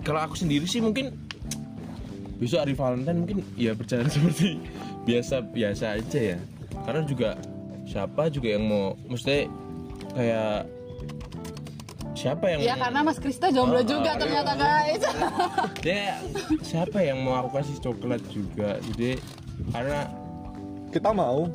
kalau 0.00 0.20
aku 0.22 0.34
sendiri 0.38 0.64
sih 0.64 0.80
mungkin 0.80 1.12
besok 2.38 2.64
hari 2.64 2.72
Valentine 2.72 3.18
mungkin 3.20 3.38
ya 3.54 3.76
berjalan 3.76 4.08
seperti 4.14 4.58
biasa-biasa 5.04 6.00
aja 6.00 6.20
ya. 6.34 6.38
Karena 6.82 7.02
juga 7.04 7.30
siapa 7.92 8.32
juga 8.32 8.48
yang 8.56 8.64
mau, 8.64 8.96
mesti 9.04 9.44
kayak 10.16 10.64
siapa 12.12 12.44
yang 12.48 12.60
Ya 12.64 12.76
karena 12.76 13.00
Mas 13.04 13.18
Krista 13.20 13.52
jomblo 13.52 13.80
Oh, 13.80 13.84
juga 13.84 14.16
oh, 14.16 14.20
ternyata, 14.20 14.52
iya. 14.56 14.64
guys. 14.64 15.02
dia 15.84 16.04
siapa 16.64 17.04
yang 17.04 17.20
mau 17.20 17.36
aku 17.36 17.60
kasih 17.60 17.76
coklat 17.80 18.22
juga. 18.32 18.80
Jadi 18.92 19.20
karena 19.70 20.08
Kita 20.88 21.08
mau. 21.08 21.48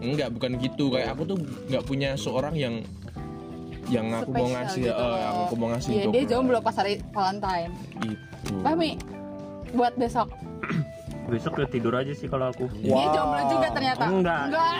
enggak 0.00 0.32
bukan 0.32 0.56
gitu 0.56 0.88
kayak 0.90 1.12
aku 1.12 1.22
tuh 1.28 1.38
nggak 1.68 1.84
punya 1.84 2.16
seorang 2.16 2.56
yang 2.56 2.80
yang 3.92 4.08
aku 4.16 4.32
mau 4.32 4.48
ngasih 4.48 4.88
gitu 4.88 4.96
yang 4.96 5.36
aku 5.44 5.54
mau 5.60 5.68
ngasih 5.76 5.90
Iya, 5.92 6.04
dia 6.08 6.24
jomblo 6.24 6.58
pas 6.58 6.72
hari 6.72 7.04
Valentine. 7.12 7.70
Itu. 8.00 8.54
Pahmi 8.64 8.96
buat 9.70 9.92
besok. 9.94 10.32
Besok 11.30 11.62
udah 11.62 11.70
tidur 11.70 11.94
aja 11.94 12.12
sih 12.12 12.26
kalau 12.26 12.50
aku 12.50 12.66
Dia 12.76 13.06
jomblo 13.14 13.42
juga 13.48 13.68
ternyata. 13.70 14.04
Enggak. 14.04 14.44
Enggak. 14.50 14.74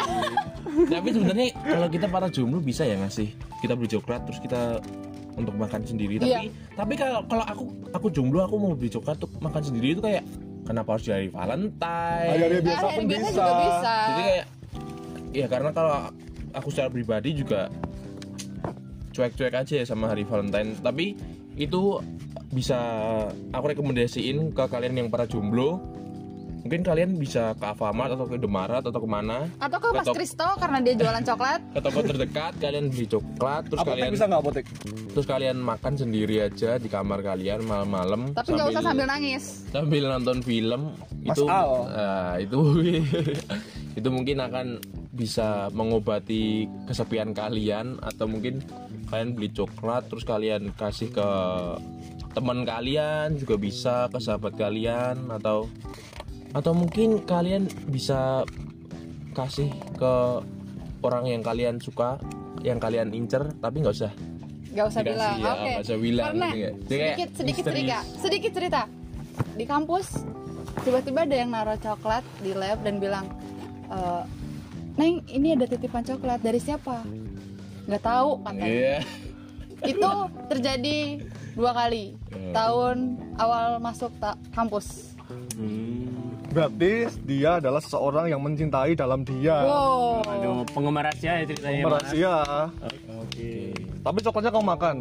Tapi 0.93 1.09
sebenarnya 1.11 1.47
kalau 1.57 1.89
kita 1.89 2.07
para 2.07 2.27
jomblo 2.29 2.59
bisa 2.59 2.83
ya 2.83 2.99
ngasih 2.99 3.31
kita 3.63 3.73
beli 3.75 3.89
coklat 3.89 4.21
terus 4.27 4.39
kita 4.43 4.83
untuk 5.39 5.55
makan 5.55 5.81
sendiri. 5.87 6.19
Tapi 6.19 6.29
Iya. 6.29 6.41
tapi 6.75 6.95
kalau 6.99 7.23
kalau 7.25 7.45
aku 7.47 7.65
aku 7.95 8.07
jomblo 8.11 8.43
aku 8.43 8.55
mau 8.59 8.75
beli 8.75 8.91
coklat 8.91 9.17
untuk 9.23 9.33
makan 9.41 9.63
sendiri 9.63 9.95
itu 9.95 10.03
kayak 10.03 10.27
kenapa 10.67 10.99
harus 10.99 11.05
di 11.07 11.13
hari 11.15 11.29
Valentine? 11.31 12.29
Hari 12.37 12.61
biasa 12.61 12.87
pun 12.93 13.05
biasa 13.07 13.25
bisa. 13.25 13.33
juga 13.33 13.53
bisa. 13.57 13.95
Jadi 14.05 14.23
kayak 14.23 14.47
ya 15.31 15.47
karena 15.47 15.71
kalau 15.71 15.97
aku 16.51 16.69
secara 16.69 16.89
pribadi 16.91 17.31
juga 17.33 17.71
cuek-cuek 19.11 19.55
aja 19.55 19.75
ya 19.83 19.85
sama 19.87 20.11
hari 20.11 20.23
Valentine. 20.23 20.79
Tapi 20.79 21.07
itu 21.59 21.99
bisa 22.51 22.79
aku 23.51 23.75
rekomendasiin 23.75 24.51
ke 24.51 24.65
kalian 24.67 24.95
yang 24.97 25.09
para 25.11 25.27
jomblo. 25.27 25.79
Mungkin 26.61 26.83
kalian 26.83 27.17
bisa 27.17 27.53
ke 27.53 27.65
Alfamart 27.65 28.13
atau 28.13 28.25
ke 28.25 28.37
Indomaret 28.37 28.83
atau 28.83 28.97
ke 28.97 29.09
mana 29.09 29.49
Atau 29.57 29.79
ke 29.79 29.89
Mas. 29.91 30.09
Kristo 30.11 30.45
karena 30.57 30.79
dia 30.79 30.93
jualan 30.95 31.25
coklat. 31.25 31.61
ke 31.71 31.81
toko 31.81 32.01
terdekat 32.03 32.53
kalian 32.59 32.85
beli 32.87 33.07
coklat 33.07 33.63
terus 33.67 33.81
Apotek 33.81 33.93
kalian 33.97 34.13
bisa 34.13 34.25
nggak 34.27 34.41
apotek? 34.41 34.65
terus 35.11 35.27
kalian 35.27 35.57
makan 35.59 35.95
sendiri 35.95 36.37
aja 36.43 36.77
di 36.77 36.87
kamar 36.87 37.21
kalian 37.21 37.65
malam-malam 37.65 38.31
Tapi 38.31 38.49
nggak 38.53 38.69
usah 38.71 38.83
sambil 38.83 39.07
nangis. 39.07 39.65
sambil 39.69 40.03
nonton 40.07 40.39
film 40.41 40.93
Mas 41.21 41.35
itu 41.35 41.45
Al. 41.47 41.71
ah, 41.89 42.35
itu 42.37 42.61
itu 43.99 44.09
mungkin 44.09 44.37
akan 44.39 44.67
bisa 45.11 45.49
mengobati 45.71 46.65
kesepian 46.85 47.33
kalian 47.33 47.99
atau 48.01 48.25
mungkin 48.25 48.61
kalian 49.07 49.33
beli 49.33 49.51
coklat 49.51 50.07
terus 50.07 50.23
kalian 50.23 50.71
kasih 50.75 51.11
ke 51.11 51.29
teman 52.31 52.63
kalian 52.63 53.35
juga 53.35 53.59
bisa 53.59 54.07
ke 54.07 54.19
sahabat 54.19 54.55
kalian 54.55 55.19
atau 55.33 55.67
atau 56.51 56.73
mungkin 56.75 57.23
kalian 57.23 57.71
bisa 57.87 58.43
kasih 59.33 59.71
ke 59.95 60.15
orang 61.07 61.25
yang 61.31 61.43
kalian 61.47 61.79
suka 61.79 62.19
yang 62.67 62.83
kalian 62.83 63.15
incer 63.15 63.47
tapi 63.63 63.81
nggak 63.81 63.95
usah 63.95 64.13
Gak 64.71 64.87
usah 64.87 65.03
Dikasih 65.03 65.19
bilang. 65.19 65.35
ya, 65.35 65.51
Oke. 65.51 65.67
nggak 65.67 65.83
usah 65.83 65.99
bilang, 65.99 66.27
Karena 66.31 66.49
gitu 66.55 66.63
ya. 66.63 66.71
Sedikit 66.87 67.29
sedikit 67.35 67.65
cerita. 67.67 67.99
Sedikit 68.23 68.53
cerita. 68.55 68.83
Di 69.59 69.65
kampus 69.67 70.07
tiba-tiba 70.87 71.27
ada 71.27 71.35
yang 71.35 71.51
naruh 71.51 71.75
coklat 71.75 72.23
di 72.39 72.55
lab 72.55 72.79
dan 72.87 73.03
bilang, 73.03 73.27
e, 73.91 73.99
"Neng, 74.95 75.27
ini 75.27 75.59
ada 75.59 75.67
titipan 75.67 76.07
coklat 76.07 76.39
dari 76.39 76.63
siapa?" 76.63 77.03
Nggak 77.91 78.03
tahu 78.07 78.31
katanya. 78.47 78.67
Iya. 78.71 78.97
Itu 79.91 80.11
terjadi 80.47 80.99
dua 81.53 81.71
kali 81.73 82.15
Hmm. 82.29 82.53
tahun 82.53 82.97
awal 83.37 83.65
masuk 83.79 84.11
ta- 84.17 84.39
kampus. 84.51 85.11
Berarti 86.49 86.93
dia 87.23 87.51
adalah 87.57 87.79
seseorang 87.79 88.27
yang 88.27 88.41
mencintai 88.41 88.93
dalam 88.93 89.23
dia. 89.23 89.55
Wow. 89.63 90.19
aduh 90.23 90.63
penggemar 90.69 91.07
rahasia 91.07 91.33
ya 91.37 91.45
ceritanya 91.45 91.79
Mas. 91.81 91.93
Rahasia. 91.97 92.35
oke 93.15 93.51
Tapi 94.01 94.19
coklatnya 94.21 94.51
kau 94.51 94.65
makan. 94.65 94.97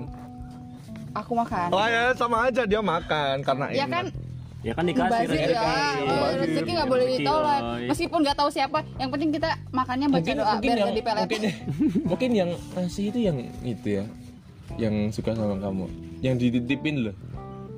Aku 1.11 1.31
makan. 1.33 1.67
Oh 1.69 1.81
ya 1.81 2.13
sama 2.13 2.45
aja 2.45 2.63
dia 2.63 2.79
makan 2.79 3.41
karena 3.41 3.65
Ya 3.71 3.83
enak. 3.83 3.89
kan 3.89 4.05
ya 4.59 4.73
kan 4.75 4.83
dikasih 4.83 5.09
Bazir 5.09 5.29
rezeki. 5.31 5.55
ya, 5.55 5.63
oh, 6.03 6.29
rezeki 6.35 6.71
nggak 6.71 6.87
boleh 6.87 7.05
ditolak. 7.09 7.61
Meskipun 7.87 8.19
nggak 8.21 8.37
tahu 8.37 8.49
siapa, 8.51 8.77
yang 8.95 9.09
penting 9.09 9.29
kita 9.31 9.49
makannya 9.69 10.07
baca 10.07 10.29
doa 10.29 10.53
biar 10.59 10.75
yang 10.77 10.89
mungkin, 10.93 11.41
mungkin 12.05 12.29
yang 12.35 12.49
ngasih 12.75 13.03
itu 13.07 13.19
yang 13.21 13.37
itu 13.63 13.87
ya 13.89 14.05
yang 14.77 15.09
suka 15.09 15.33
sama 15.33 15.57
kamu 15.57 15.87
yang 16.19 16.35
dititipin 16.35 17.09
loh 17.09 17.15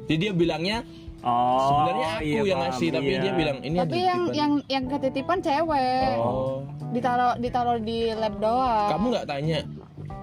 jadi 0.10 0.18
dia 0.18 0.32
bilangnya 0.34 0.78
oh 1.22 1.62
sebenarnya 1.70 2.08
aku 2.18 2.26
iya, 2.26 2.42
yang 2.44 2.60
ngasih 2.66 2.88
tapi 2.92 3.12
iya. 3.12 3.22
dia 3.22 3.32
bilang 3.38 3.58
ini 3.62 3.78
Tapi 3.78 4.00
yang 4.02 4.22
titipan. 4.26 4.36
yang 4.36 4.52
yang 4.68 4.84
ketitipan 4.90 5.38
cewek, 5.40 6.14
oh 6.18 6.66
ditaruh 6.92 7.34
ditaruh 7.40 7.78
di 7.80 8.12
lab 8.12 8.36
doang. 8.42 8.90
kamu 8.92 9.06
nggak 9.16 9.28
tanya 9.30 9.60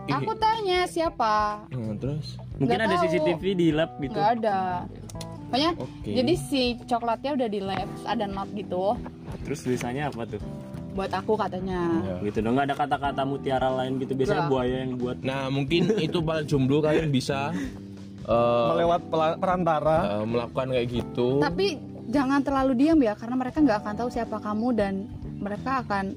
Aku 0.08 0.32
tanya 0.40 0.88
siapa? 0.88 1.68
hmm, 1.68 2.00
terus 2.00 2.40
mungkin 2.56 2.64
Nggak 2.64 2.80
ada 2.80 2.96
tahu. 2.96 3.02
CCTV 3.12 3.42
di 3.52 3.66
lab 3.76 3.90
gitu 4.00 4.16
Nggak 4.16 4.30
ada. 4.40 4.60
Pokoknya 5.48 5.70
Oke. 5.76 6.10
jadi 6.16 6.32
si 6.36 6.62
coklatnya 6.84 7.30
udah 7.36 7.48
di 7.48 7.60
lab, 7.60 7.88
ada 8.08 8.24
not 8.24 8.48
gitu 8.56 8.96
terus 9.44 9.64
tulisannya 9.64 10.08
apa 10.08 10.24
tuh 10.24 10.40
buat 10.92 11.12
aku 11.14 11.38
katanya. 11.38 11.80
Ya. 12.02 12.16
gitu 12.26 12.42
dong 12.42 12.58
nggak 12.58 12.72
ada 12.72 12.76
kata-kata 12.76 13.22
mutiara 13.22 13.68
lain 13.70 14.02
gitu 14.02 14.12
biasanya 14.18 14.44
Nggak. 14.44 14.52
buaya 14.52 14.76
yang 14.82 14.92
buat 14.98 15.16
nah 15.22 15.46
mungkin 15.46 15.82
itu 16.00 16.18
para 16.24 16.42
jomblo 16.42 16.82
kalian 16.82 17.08
bisa 17.08 17.52
eh, 18.28 18.66
melewat 18.76 19.00
perantara. 19.40 19.96
eh, 20.20 20.26
melakukan 20.28 20.66
kayak 20.76 20.88
gitu 20.92 21.40
Tapi 21.40 21.66
jangan 22.08 22.40
terlalu 22.44 22.72
diam 22.76 23.00
ya 23.00 23.16
karena 23.16 23.36
mereka 23.36 23.58
nggak 23.64 23.78
akan 23.84 23.94
tahu 23.96 24.08
siapa 24.12 24.36
kamu 24.40 24.68
dan 24.76 24.94
mereka 25.40 25.84
akan 25.84 26.16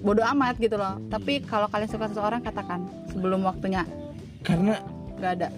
bodoh 0.00 0.24
amat 0.32 0.56
gitu 0.56 0.80
loh. 0.80 0.96
Tapi 1.12 1.44
kalau 1.44 1.68
kalian 1.68 1.90
suka 1.90 2.08
seseorang 2.08 2.40
katakan 2.40 2.88
sebelum 3.12 3.44
waktunya 3.44 3.84
karena 4.40 4.80
nggak 5.20 5.32
ada. 5.36 5.48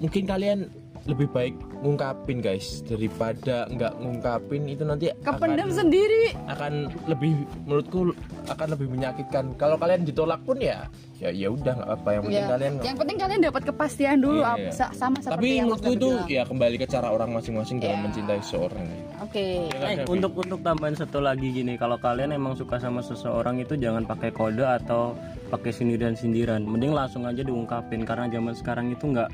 mungkin 0.00 0.24
kalian 0.24 0.58
lebih 1.02 1.28
baik 1.28 1.52
ngungkapin 1.80 2.38
guys 2.38 2.84
daripada 2.84 3.64
nggak 3.66 3.92
ngungkapin 3.96 4.62
itu 4.64 4.82
nanti 4.82 5.08
Kependam 5.18 5.68
akan, 5.68 5.78
sendiri. 5.78 6.24
akan 6.46 6.72
lebih 7.06 7.32
menurutku 7.64 8.12
akan 8.46 8.66
lebih 8.70 8.88
menyakitkan 8.88 9.56
kalau 9.56 9.74
kalian 9.74 10.02
ditolak 10.02 10.40
pun 10.42 10.56
ya 10.56 10.84
ya 11.16 11.28
ya 11.28 11.48
udah 11.48 11.72
nggak 11.74 11.90
apa 11.94 12.08
yang 12.10 12.22
penting 12.22 12.38
Ya. 12.38 12.48
kalian 12.48 12.72
Yang 12.80 12.96
penting 12.96 13.16
kalian 13.18 13.40
dapat 13.42 13.62
kepastian 13.66 14.16
dulu 14.18 14.40
Iya, 14.40 14.52
iya. 14.58 14.70
sa- 14.70 14.92
sama 14.92 15.16
seperti 15.18 15.36
tapi 15.36 15.48
yang 15.54 15.66
menurutku 15.68 15.92
itu 15.94 16.08
bilang. 16.10 16.28
ya 16.30 16.42
kembali 16.44 16.76
ke 16.76 16.86
cara 16.86 17.08
orang 17.08 17.30
masing-masing 17.30 17.76
dalam 17.78 17.92
Iya. 17.94 18.04
mencintai 18.04 18.40
seseorang 18.40 18.86
Oke. 19.20 19.46
Ya 19.68 19.86
Eh, 19.86 19.96
Davi? 19.98 20.08
untuk 20.10 20.32
untuk 20.34 20.60
tambahan 20.60 20.94
satu 20.94 21.18
lagi 21.18 21.48
gini, 21.50 21.76
kalau 21.76 21.96
kalian 21.96 22.32
emang 22.32 22.52
suka 22.54 22.76
sama 22.76 23.00
seseorang 23.00 23.56
itu 23.58 23.76
jangan 23.76 24.02
pakai 24.02 24.30
kode 24.30 24.64
atau 24.64 25.12
pakai 25.46 25.70
sindiran-sindiran. 25.70 26.60
Mending 26.62 26.90
langsung 26.90 27.24
aja 27.24 27.40
diungkapin 27.40 28.02
karena 28.02 28.26
zaman 28.26 28.54
sekarang 28.54 28.88
itu 28.88 29.04
nggak 29.06 29.28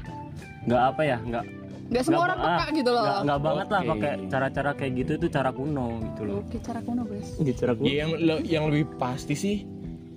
nggak 0.66 0.82
apa 0.84 1.02
ya, 1.04 1.18
nggak 1.20 1.44
Gak 1.86 2.02
semua 2.02 2.14
nggak 2.16 2.26
orang 2.26 2.38
peka 2.40 2.64
gitu 2.72 2.90
loh. 2.90 3.02
Nggak, 3.02 3.20
nggak 3.22 3.40
banget 3.40 3.66
lah 3.68 3.82
pakai 3.86 4.12
cara-cara 4.26 4.70
kayak 4.72 4.92
gitu 4.96 5.12
itu 5.14 5.26
cara 5.28 5.50
kuno 5.50 5.86
gitu 6.02 6.22
loh. 6.22 6.36
Oke, 6.40 6.56
cara 6.58 6.80
kuno 6.80 7.02
guys. 7.04 7.28
Gitu 7.36 7.56
cara 7.56 7.72
kuno. 7.72 7.84
Ya, 7.84 7.94
yang 7.96 8.10
le- 8.12 8.44
yang 8.44 8.64
lebih 8.66 8.84
pasti 8.96 9.34
sih 9.34 9.56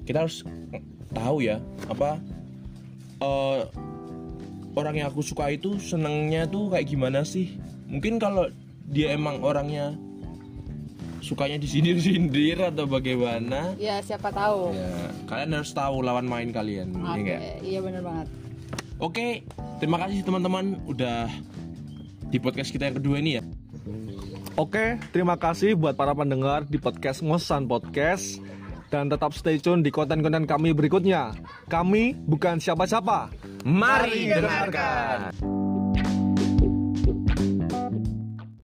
kita 0.03 0.23
harus 0.23 0.41
tahu 1.09 1.37
ya 1.39 1.57
apa 1.85 2.17
eh, 3.19 3.61
orang 4.71 4.95
yang 4.95 5.07
aku 5.07 5.21
suka 5.21 5.49
itu 5.49 5.77
senengnya 5.77 6.45
tuh 6.45 6.69
kayak 6.69 6.87
gimana 6.87 7.21
sih 7.21 7.57
mungkin 7.85 8.17
kalau 8.17 8.49
dia 8.85 9.11
emang 9.11 9.37
orangnya 9.39 9.93
sukanya 11.19 11.57
disindir-sindir 11.57 12.57
atau 12.69 12.85
bagaimana 12.85 13.75
Ya 13.75 13.99
siapa 13.99 14.31
tahu. 14.31 14.71
ya 14.71 14.89
kalian 15.25 15.51
harus 15.55 15.69
tahu 15.71 15.99
lawan 15.99 16.25
main 16.25 16.49
kalian 16.49 16.89
ya 16.89 17.05
Oke, 17.07 17.21
nggak? 17.21 17.41
iya 17.61 17.79
benar 17.79 18.01
banget. 18.01 18.27
oke 18.97 19.27
terima 19.77 19.97
kasih 19.99 20.19
teman-teman 20.21 20.65
udah 20.85 21.27
di 22.29 22.37
podcast 22.37 22.69
kita 22.69 22.89
yang 22.89 22.97
kedua 22.97 23.17
ini 23.19 23.41
ya 23.41 23.43
Oke, 24.59 24.99
terima 25.15 25.39
kasih 25.39 25.71
buat 25.71 25.95
para 25.95 26.11
pendengar 26.11 26.67
di 26.67 26.75
podcast 26.75 27.23
Ngosan 27.23 27.63
Podcast 27.63 28.43
dan 28.91 29.07
tetap 29.07 29.31
stay 29.31 29.55
tune 29.55 29.79
di 29.79 29.87
konten-konten 29.87 30.43
kami 30.43 30.75
berikutnya. 30.75 31.31
Kami 31.71 32.11
bukan 32.27 32.59
siapa-siapa. 32.59 33.31
mari 33.63 34.27
dengarkan 34.27 35.31